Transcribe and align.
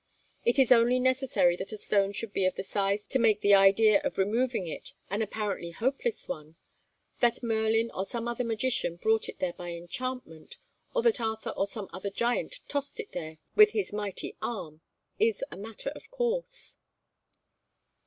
It 0.43 0.57
is 0.57 0.71
only 0.71 0.97
necessary 0.99 1.55
that 1.57 1.71
a 1.71 1.77
stone 1.77 2.11
should 2.11 2.33
be 2.33 2.45
of 2.47 2.57
a 2.57 2.63
size 2.63 3.05
to 3.05 3.19
make 3.19 3.41
the 3.41 3.53
idea 3.53 4.01
of 4.01 4.17
removing 4.17 4.65
it 4.65 4.93
an 5.11 5.21
apparently 5.21 5.69
hopeless 5.69 6.27
one 6.27 6.55
that 7.19 7.43
Merlin 7.43 7.91
or 7.93 8.03
some 8.03 8.27
other 8.27 8.43
magician 8.43 8.95
brought 8.95 9.29
it 9.29 9.37
there 9.37 9.53
by 9.53 9.73
enchantment, 9.73 10.57
or 10.95 11.03
that 11.03 11.21
Arthur 11.21 11.51
or 11.51 11.67
some 11.67 11.87
other 11.93 12.09
giant 12.09 12.61
tossed 12.67 12.99
it 12.99 13.11
there 13.11 13.37
with 13.55 13.73
his 13.73 13.93
mighty 13.93 14.35
arm, 14.41 14.81
is 15.19 15.43
a 15.51 15.55
matter 15.55 15.91
of 15.91 16.09
course. 16.09 16.77